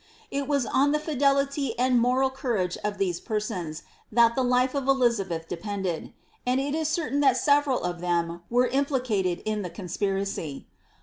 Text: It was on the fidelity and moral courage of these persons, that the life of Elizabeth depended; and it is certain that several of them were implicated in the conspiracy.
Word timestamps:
It 0.31 0.47
was 0.47 0.65
on 0.65 0.93
the 0.93 0.99
fidelity 0.99 1.77
and 1.77 1.99
moral 1.99 2.31
courage 2.31 2.75
of 2.83 2.97
these 2.97 3.19
persons, 3.19 3.83
that 4.11 4.33
the 4.33 4.43
life 4.43 4.73
of 4.73 4.87
Elizabeth 4.87 5.47
depended; 5.47 6.11
and 6.43 6.59
it 6.59 6.73
is 6.73 6.87
certain 6.87 7.19
that 7.19 7.37
several 7.37 7.83
of 7.83 8.01
them 8.01 8.41
were 8.49 8.65
implicated 8.65 9.43
in 9.45 9.61
the 9.61 9.69
conspiracy. 9.69 10.65